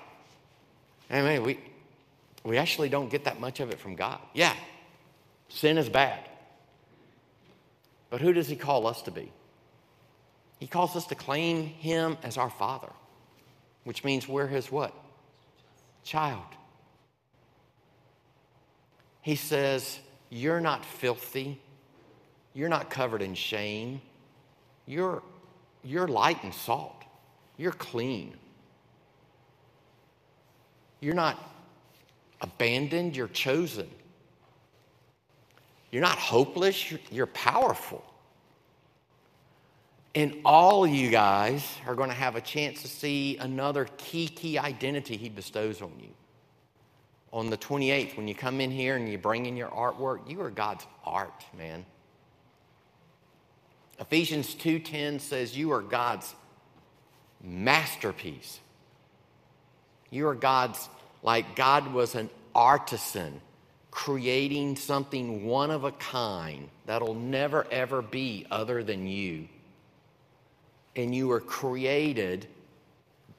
[1.10, 1.60] I mean, we,
[2.44, 4.18] we actually don't get that much of it from God.
[4.32, 4.54] Yeah,
[5.48, 6.20] sin is bad.
[8.08, 9.30] But who does He call us to be?
[10.58, 12.90] He calls us to claim Him as our Father,
[13.84, 14.94] which means we're His what?
[16.04, 16.40] Child.
[19.20, 21.60] He says, You're not filthy.
[22.54, 24.00] You're not covered in shame.
[24.86, 25.22] You're,
[25.82, 27.04] you're light and salt.
[27.56, 28.34] You're clean.
[31.00, 31.38] You're not
[32.40, 33.88] abandoned, you're chosen.
[35.90, 38.04] You're not hopeless, you're, powerful.
[40.14, 44.58] And all you guys are going to have a chance to see another key, key
[44.58, 46.10] identity he bestows on you.
[47.32, 50.40] On the 28th, when you come in here and you bring in your artwork, you
[50.40, 51.84] are God's art, man.
[54.00, 56.34] Ephesians 2:10 says you are God's
[57.42, 58.60] masterpiece.
[60.10, 60.88] You are God's,
[61.22, 63.40] like God was an artisan
[63.90, 69.48] creating something one of a kind that'll never ever be other than you.
[70.94, 72.46] And you were created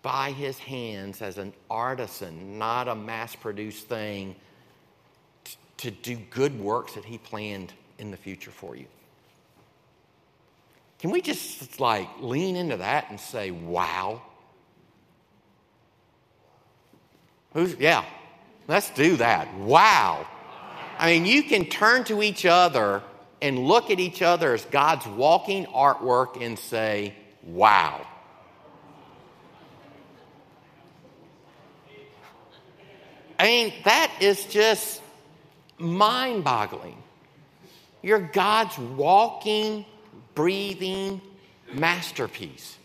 [0.01, 4.35] by his hands as an artisan, not a mass produced thing,
[5.43, 8.85] t- to do good works that he planned in the future for you.
[10.99, 14.21] Can we just like lean into that and say, wow?
[17.53, 18.05] Who's, yeah,
[18.67, 19.53] let's do that.
[19.55, 20.27] Wow.
[20.97, 23.01] I mean, you can turn to each other
[23.41, 28.05] and look at each other as God's walking artwork and say, wow.
[33.39, 35.01] I mean, that is just
[35.77, 37.01] mind boggling.
[38.01, 39.85] You're God's walking
[40.35, 41.21] breathing
[41.73, 42.77] masterpiece.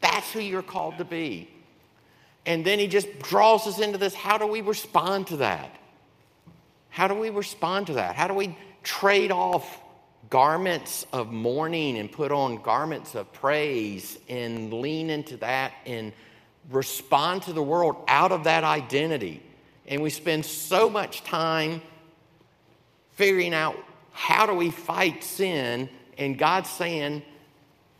[0.00, 1.48] That's who you're called to be.
[2.44, 5.74] And then he just draws us into this how do we respond to that?
[6.88, 8.16] How do we respond to that?
[8.16, 9.80] How do we trade off
[10.30, 16.12] garments of mourning and put on garments of praise and lean into that and
[16.70, 19.42] respond to the world out of that identity?
[19.88, 21.82] And we spend so much time
[23.12, 23.76] figuring out
[24.12, 27.22] how do we fight sin and God's saying,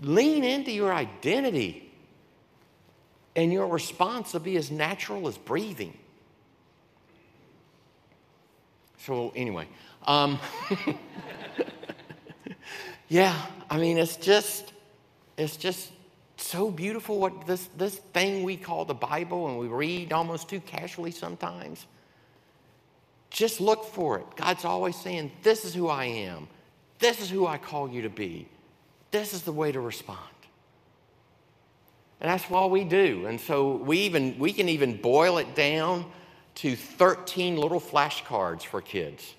[0.01, 1.91] lean into your identity.
[3.35, 5.97] And your response will be as natural as breathing.
[8.99, 9.69] So, anyway,
[10.07, 10.39] um,
[13.09, 13.35] yeah,
[13.71, 14.73] I mean, it's just,
[15.37, 15.91] it's just
[16.43, 20.61] so beautiful what this, this thing we call the Bible and we read almost too
[20.61, 21.87] casually sometimes.
[23.31, 24.27] Just look for it.
[24.37, 26.49] God's always saying, This is who I am.
[26.99, 28.49] This is who I call you to be.
[29.11, 30.19] This is the way to respond.
[32.21, 33.27] And that's what we do.
[33.27, 36.11] And so we even we can even boil it down
[36.57, 39.35] to 13 little flashcards for kids.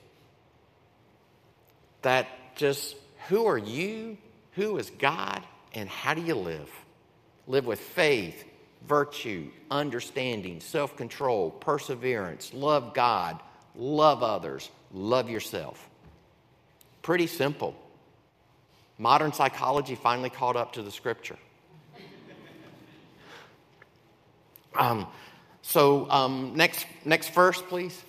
[2.04, 2.96] That just
[3.28, 4.18] who are you?
[4.54, 5.44] Who is God?
[5.74, 6.70] And how do you live?
[7.50, 8.46] Live with faith,
[8.88, 13.42] virtue, understanding, self control, perseverance, love God,
[13.76, 15.90] love others, love yourself.
[17.02, 17.76] Pretty simple.
[19.00, 21.38] Modern psychology finally caught up to the scripture.
[24.76, 25.08] Um,
[25.64, 28.00] so, um, next, next verse, please.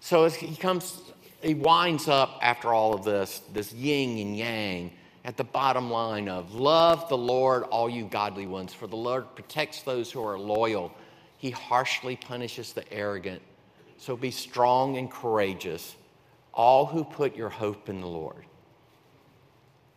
[0.00, 1.00] So, as he comes,
[1.40, 4.90] he winds up after all of this, this yin and yang,
[5.24, 9.34] at the bottom line of love the Lord, all you godly ones, for the Lord
[9.34, 10.92] protects those who are loyal.
[11.36, 13.42] He harshly punishes the arrogant.
[13.98, 15.94] So be strong and courageous,
[16.54, 18.44] all who put your hope in the Lord.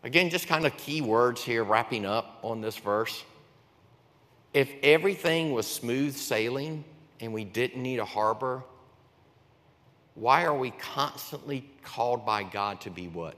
[0.04, 3.24] Again, just kind of key words here, wrapping up on this verse.
[4.54, 6.84] If everything was smooth sailing
[7.22, 8.64] and we didn't need a harbor,
[10.16, 13.36] why are we constantly called by God to be what?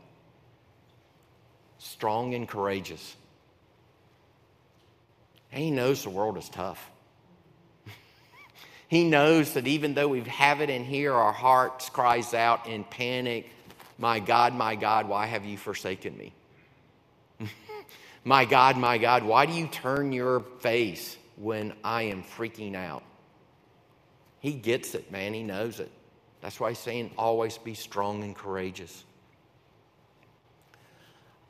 [1.77, 3.15] Strong and courageous.
[5.51, 6.91] And He knows the world is tough.
[8.87, 12.83] he knows that even though we have it in here, our hearts cries out in
[12.83, 13.49] panic,
[13.97, 16.33] My God, my God, why have you forsaken me?
[18.23, 23.03] my God, my God, why do you turn your face when I am freaking out?
[24.39, 25.33] He gets it, man.
[25.33, 25.91] He knows it.
[26.41, 29.03] That's why he's saying always be strong and courageous.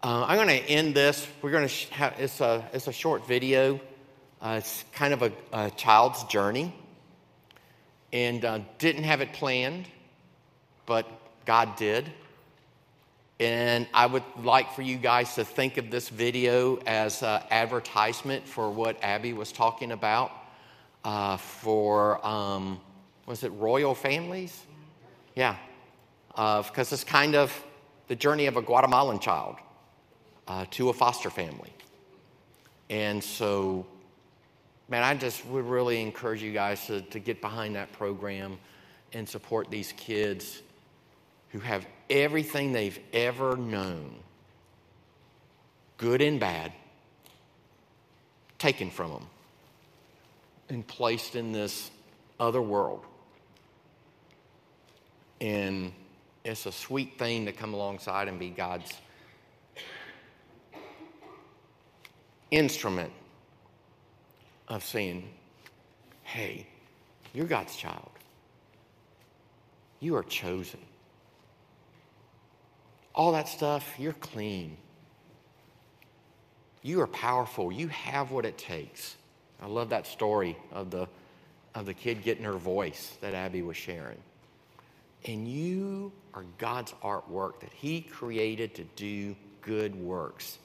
[0.06, 1.28] Uh, I'm going to end this.
[1.42, 3.80] We're going to have, it's a it's a short video.
[4.40, 6.76] Uh, it's kind of a, a child's journey,
[8.14, 9.88] and uh, didn't have it planned,
[10.86, 11.08] but
[11.48, 12.06] God did.
[13.40, 18.48] And I would like for you guys to think of this video as an advertisement
[18.48, 20.32] for what Abby was talking about
[21.04, 22.80] uh, for, um,
[23.26, 24.56] was it royal families?
[25.34, 25.56] Yeah,
[26.28, 27.52] because uh, it's kind of
[28.08, 29.56] the journey of a Guatemalan child
[30.48, 31.74] uh, to a foster family.
[32.90, 33.86] And so,
[34.90, 38.58] man, I just would really encourage you guys to, to get behind that program
[39.14, 40.62] and support these kids
[41.50, 44.16] who have everything they've ever known,
[45.98, 46.74] good and bad,
[48.60, 49.28] taken from them
[50.70, 51.90] and placed in this
[52.40, 53.06] other world.
[55.40, 55.92] And
[56.44, 58.92] it's a sweet thing to come alongside and be God's
[62.52, 63.12] instrument
[64.68, 65.30] of saying,
[66.24, 66.68] hey,
[67.34, 68.10] you're God's child.
[70.00, 70.80] You are chosen.
[73.14, 74.78] All that stuff, you're clean.
[76.82, 77.72] You are powerful.
[77.72, 79.16] You have what it takes.
[79.62, 81.08] I love that story of the,
[81.74, 84.18] of the kid getting her voice that Abby was sharing.
[85.26, 90.60] And you are God's artwork that He created to do good works.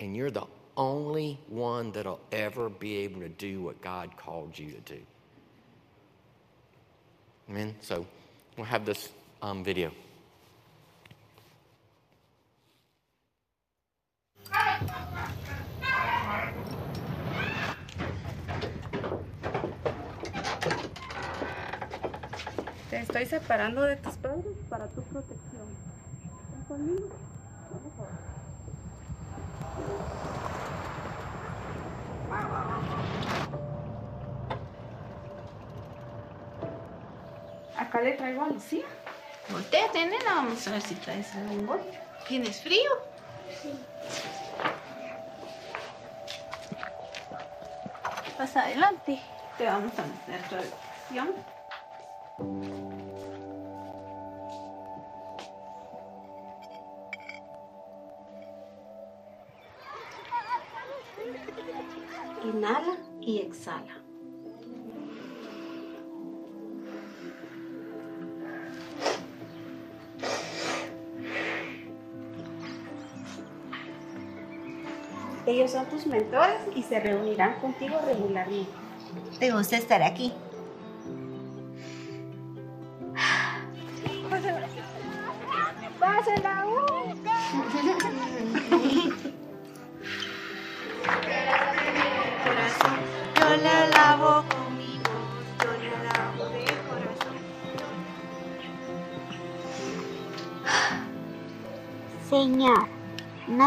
[0.00, 0.46] And you're the
[0.76, 5.00] only one that'll ever be able to do what God called you to do.
[7.48, 7.74] Amen?
[7.80, 8.06] So
[8.56, 9.10] we'll have this
[9.42, 9.92] um, video.
[22.90, 25.66] Te estoy separando de tus padres para tu protección.
[26.48, 27.08] ¿Están conmigo?
[37.76, 38.84] Acá le traigo a Lucía.
[39.50, 40.34] Volteate, nena.
[40.36, 41.80] Vamos a ver si traes algún bol.
[42.26, 42.90] ¿Tienes frío?
[43.62, 43.72] Sí.
[48.36, 49.20] Pasa adelante.
[49.56, 51.34] Te vamos a meter tu habitación.
[63.46, 64.02] Exhala.
[75.46, 78.70] Ellos son tus mentores y se reunirán contigo regularmente.
[79.38, 80.32] ¿Te gusta estar aquí?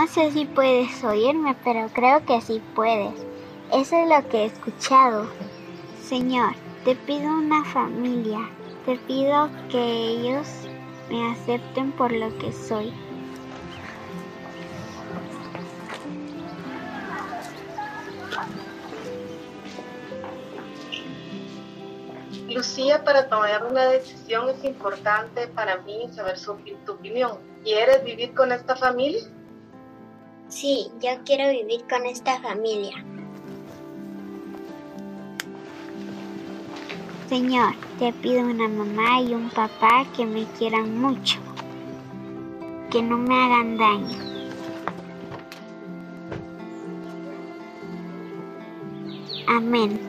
[0.09, 3.13] Sé si puedes oírme, pero creo que sí puedes.
[3.71, 5.27] Eso es lo que he escuchado.
[6.01, 6.53] Señor,
[6.83, 8.39] te pido una familia.
[8.85, 10.47] Te pido que ellos
[11.09, 12.91] me acepten por lo que soy.
[22.47, 27.37] Lucía, para tomar una decisión es importante para mí saber su, tu opinión.
[27.63, 29.21] ¿Quieres vivir con esta familia?
[30.49, 33.03] Sí, yo quiero vivir con esta familia.
[37.29, 41.39] Señor, te pido una mamá y un papá que me quieran mucho.
[42.89, 44.17] que no me hagan daño.
[49.47, 50.08] Amén.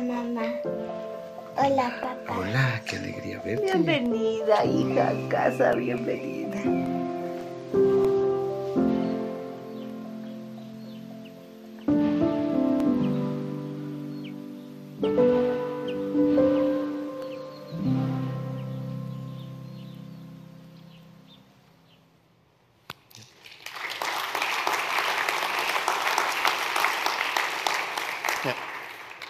[0.00, 0.42] Hola mamá.
[1.58, 2.38] Hola papá.
[2.38, 3.64] Hola, qué alegría verte.
[3.64, 6.56] Bienvenida, hija, a casa, bienvenida.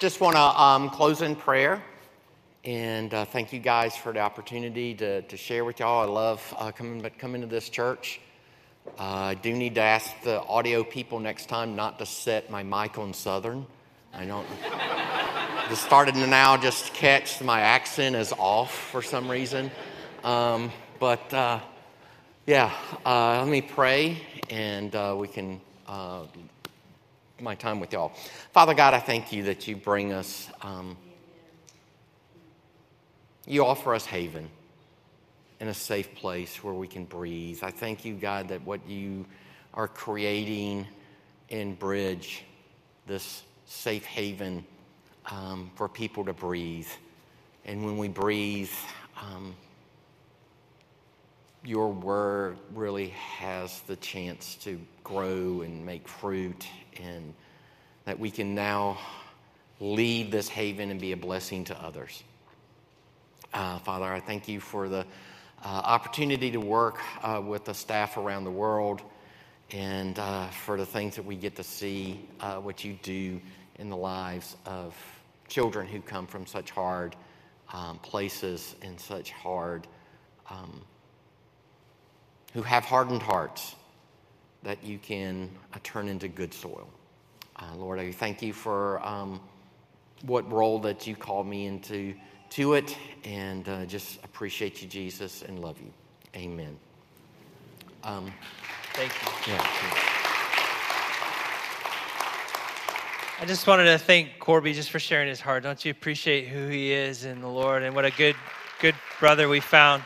[0.01, 1.82] Just want to um, close in prayer
[2.64, 6.01] and uh, thank you guys for the opportunity to, to share with y'all.
[6.01, 8.18] I love uh, coming, coming to this church.
[8.98, 12.62] Uh, I do need to ask the audio people next time not to set my
[12.62, 13.66] mic on Southern.
[14.14, 14.46] I don't.
[15.68, 19.70] just started to now just catch my accent is off for some reason.
[20.24, 21.61] Um, but uh,
[22.46, 22.72] yeah,
[23.05, 26.24] uh, let me pray and uh, we can uh,
[27.43, 28.12] my time with y'all.
[28.53, 30.97] Father God, I thank you that you bring us, um,
[33.47, 34.49] you offer us haven
[35.61, 37.61] in a safe place where we can breathe.
[37.62, 39.26] I thank you, God, that what you
[39.74, 40.86] are creating
[41.49, 42.45] in Bridge,
[43.07, 44.64] this safe haven
[45.30, 46.88] um, for people to breathe.
[47.64, 48.70] And when we breathe,
[49.20, 49.55] um,
[51.64, 56.66] your word really has the chance to grow and make fruit,
[57.03, 57.34] and
[58.05, 58.99] that we can now
[59.78, 62.22] leave this haven and be a blessing to others.
[63.53, 65.07] Uh, Father, I thank you for the
[65.62, 69.03] uh, opportunity to work uh, with the staff around the world
[69.72, 73.41] and uh, for the things that we get to see uh, what you do
[73.78, 74.95] in the lives of
[75.49, 77.16] children who come from such hard
[77.72, 79.86] um, places and such hard.
[80.49, 80.82] Um,
[82.53, 83.74] who have hardened hearts
[84.62, 86.88] that you can uh, turn into good soil.
[87.56, 89.40] Uh, Lord, I thank you for um,
[90.22, 92.14] what role that you called me into
[92.50, 95.92] to it, and uh, just appreciate you, Jesus, and love you.
[96.34, 96.76] Amen.
[98.02, 98.32] Um,
[98.94, 99.12] Thank
[99.46, 99.52] you.
[99.52, 100.11] yeah.
[103.40, 105.62] I just wanted to thank Corbey just for sharing his heart.
[105.62, 108.36] Don't you appreciate who he is in the Lord and what a good,
[108.80, 110.02] good brother we found?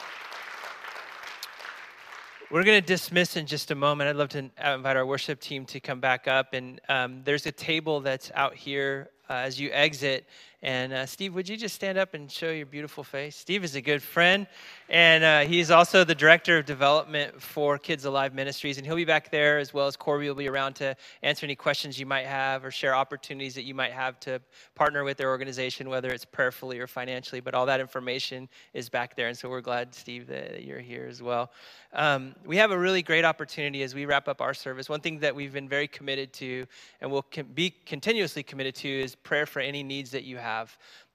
[2.55, 4.09] We're going to dismiss in just a moment.
[4.09, 6.55] I'd love to invite our worship team to come back up.
[6.55, 10.29] And um, there's a table that's out here uh, as you exit.
[10.65, 13.37] And uh, Steve, would you just stand up and show your beautiful face?
[13.37, 14.47] Steve is a good friend,
[14.89, 18.79] and uh, he's also the director of development for Kids Alive Ministries.
[18.79, 21.55] And he'll be back there as well as Corbey will be around to answer any
[21.55, 24.41] questions you might have or share opportunities that you might have to
[24.75, 27.41] partner with their organization, whether it's prayerfully or financially.
[27.43, 29.29] But all that information is back there.
[29.29, 31.53] And so we're glad, Steve, that you're here as well.
[31.93, 34.89] Um, we have a really great opportunity as we wrap up our service.
[34.89, 36.67] One thing that we've been very committed to
[37.03, 40.54] and will be continuously committed to is prayer for any needs that you have.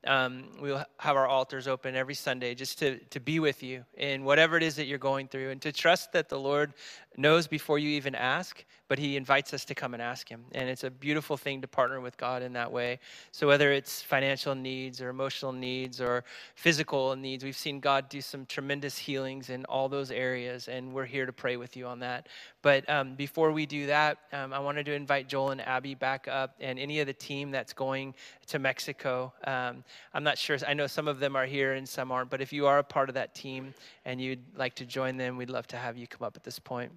[0.05, 4.23] Um, we'll have our altars open every Sunday just to, to be with you in
[4.23, 6.73] whatever it is that you're going through and to trust that the Lord
[7.17, 10.45] knows before you even ask, but He invites us to come and ask Him.
[10.53, 12.99] And it's a beautiful thing to partner with God in that way.
[13.33, 16.23] So, whether it's financial needs or emotional needs or
[16.55, 21.05] physical needs, we've seen God do some tremendous healings in all those areas, and we're
[21.05, 22.27] here to pray with you on that.
[22.61, 26.27] But um, before we do that, um, I wanted to invite Joel and Abby back
[26.27, 28.13] up and any of the team that's going
[28.47, 29.31] to Mexico.
[29.45, 32.41] Um, I'm not sure, I know some of them are here and some aren't, but
[32.41, 35.49] if you are a part of that team and you'd like to join them, we'd
[35.49, 36.91] love to have you come up at this point.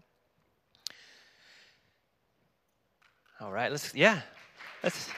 [3.40, 4.20] All right, let's, yeah,
[4.82, 5.08] let's.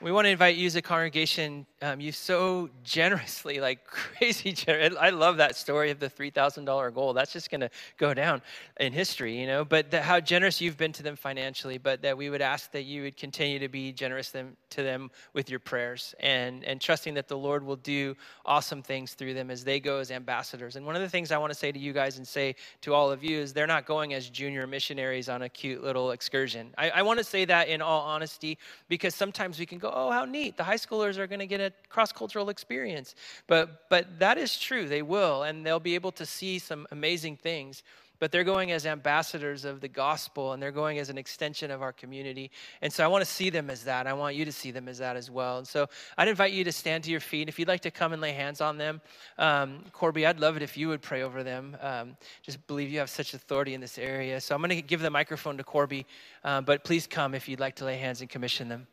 [0.00, 1.66] We want to invite you as a congregation.
[1.80, 4.96] Um, you so generously, like crazy generous.
[4.98, 7.12] I love that story of the $3,000 goal.
[7.12, 8.42] That's just going to go down
[8.80, 9.64] in history, you know.
[9.64, 12.82] But the, how generous you've been to them financially, but that we would ask that
[12.82, 17.14] you would continue to be generous them, to them with your prayers and, and trusting
[17.14, 20.74] that the Lord will do awesome things through them as they go as ambassadors.
[20.74, 22.92] And one of the things I want to say to you guys and say to
[22.92, 26.74] all of you is they're not going as junior missionaries on a cute little excursion.
[26.76, 28.58] I, I want to say that in all honesty
[28.88, 30.56] because sometimes we can go, oh, how neat.
[30.56, 33.14] The high schoolers are going to get a cross cultural experience.
[33.46, 34.88] But, but that is true.
[34.88, 37.82] They will, and they'll be able to see some amazing things.
[38.18, 41.82] but they're going as ambassadors of the gospel and they're going as an extension of
[41.82, 42.50] our community.
[42.82, 44.06] And so I want to see them as that.
[44.06, 45.58] I want you to see them as that as well.
[45.58, 47.48] And so I'd invite you to stand to your feet.
[47.48, 49.00] If you'd like to come and lay hands on them,
[49.38, 51.76] um, Corbey, I'd love it if you would pray over them.
[51.80, 54.40] Um, just believe you have such authority in this area.
[54.40, 56.04] So I'm going to give the microphone to Corbey,
[56.44, 58.86] uh, but please come if you'd like to lay hands and commission them.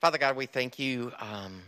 [0.00, 1.12] Father God, we thank you.
[1.18, 1.62] Um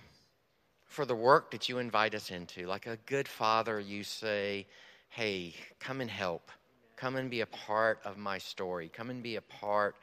[0.89, 2.67] for the work that you invite us into.
[2.67, 4.67] Like a good father, you say,
[5.11, 6.51] Hey, come and help.
[6.97, 8.91] Come and be a part of my story.
[8.93, 9.97] Come and be a part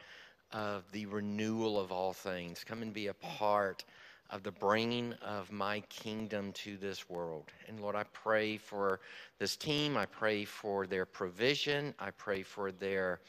[0.54, 2.64] of the renewal of all things.
[2.64, 3.84] Come and be a part
[4.30, 7.52] of the bringing of my kingdom to this world.
[7.68, 9.02] And Lord, I pray for
[9.38, 9.98] this team.
[9.98, 11.94] I pray for their provision.
[12.00, 13.20] I pray for their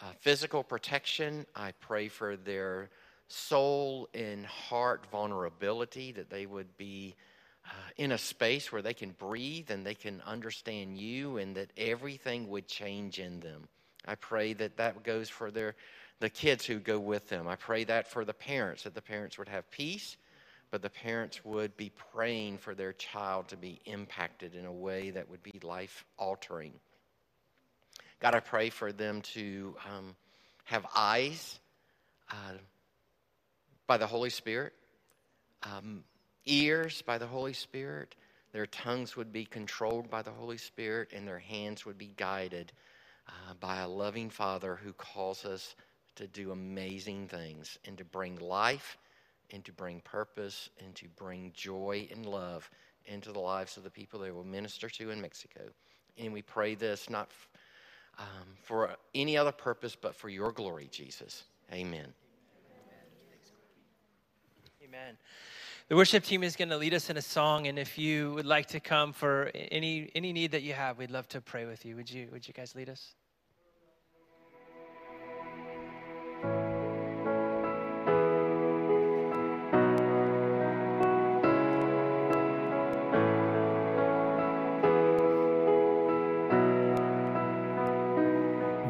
[0.00, 1.46] uh, physical protection.
[1.54, 2.88] I pray for their
[3.28, 7.14] soul and heart vulnerability, that they would be
[7.66, 11.70] uh, in a space where they can breathe and they can understand you, and that
[11.76, 13.66] everything would change in them.
[14.06, 15.74] I pray that that goes for their
[16.20, 17.48] the kids who go with them.
[17.48, 20.16] I pray that for the parents, that the parents would have peace,
[20.70, 25.10] but the parents would be praying for their child to be impacted in a way
[25.10, 26.72] that would be life altering.
[28.20, 30.16] God, I pray for them to um,
[30.64, 31.58] have eyes.
[32.30, 32.54] Uh,
[33.86, 34.72] by the Holy Spirit,
[35.62, 36.04] um,
[36.46, 38.14] ears by the Holy Spirit,
[38.52, 42.72] their tongues would be controlled by the Holy Spirit, and their hands would be guided
[43.28, 45.74] uh, by a loving Father who calls us
[46.16, 48.96] to do amazing things and to bring life
[49.50, 52.70] and to bring purpose and to bring joy and love
[53.06, 55.62] into the lives of the people they will minister to in Mexico.
[56.16, 57.30] And we pray this not
[58.18, 61.44] um, for any other purpose but for your glory, Jesus.
[61.72, 62.12] Amen.
[64.94, 65.16] Amen.
[65.88, 68.46] The worship team is going to lead us in a song, and if you would
[68.46, 71.84] like to come for any any need that you have, we'd love to pray with
[71.84, 71.96] you.
[71.96, 73.14] Would you Would you guys lead us?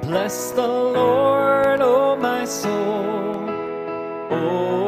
[0.02, 3.48] Bless the Lord, oh my soul.
[4.30, 4.83] Oh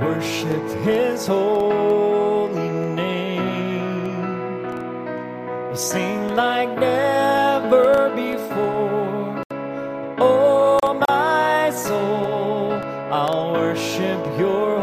[0.00, 4.24] worship his holy name.
[5.74, 9.42] Sing like never before.
[10.18, 12.72] Oh, my soul,
[13.12, 14.73] I'll worship your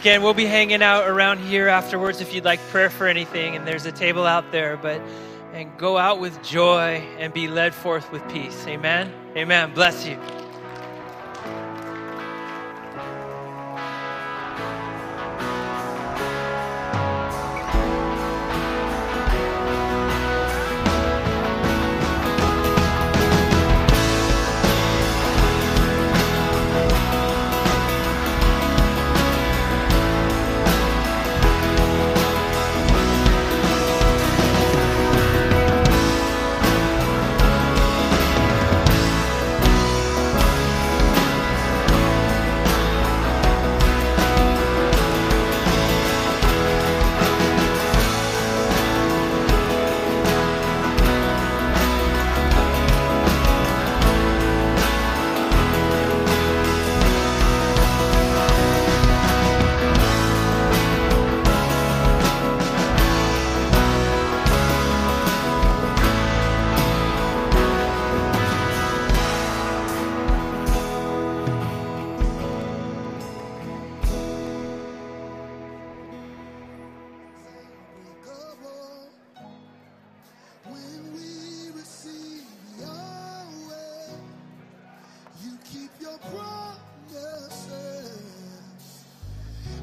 [0.00, 3.66] Again, we'll be hanging out around here afterwards if you'd like prayer for anything, and
[3.66, 4.78] there's a table out there.
[4.78, 5.02] But
[5.52, 8.66] and go out with joy and be led forth with peace.
[8.66, 9.12] Amen.
[9.36, 9.74] Amen.
[9.74, 10.18] Bless you.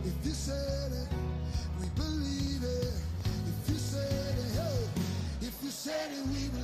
[0.07, 1.07] If you said it,
[1.81, 2.93] we believe it.
[3.25, 4.87] If you said it, hey,
[5.41, 6.56] if you said it, we believe